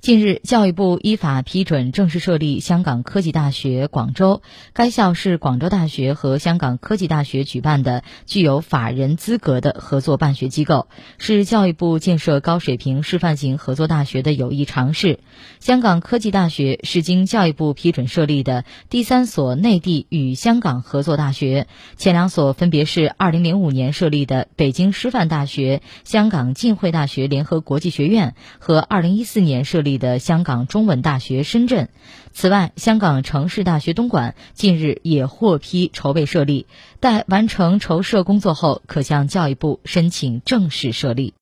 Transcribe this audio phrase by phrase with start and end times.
[0.00, 4.40] 近日，教育部依法批准正式设立香港科技大学广州。
[4.72, 15.20] 该校是广州大学和香港科技大学举办的具有法人资格的合作办学机构，是教育部建设高水平示范型合作大学的有益尝试。
[15.58, 21.66] 香港科技大学是经教育部批准设立的第三所内地与香港合作大学，
[21.98, 29.89] 前两所分别是2005年设立的北京师范大学、香港浸会大学联合国际学院和2014年设立。
[29.98, 31.88] 的香港中文大学深圳，
[32.32, 36.66] 此外，香港城市大学东莞近日也获批筹备设立，
[37.00, 41.34] 待完成筹设工作后，可向教育部申请正式设立。